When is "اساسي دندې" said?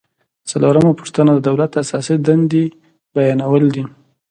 1.81-2.63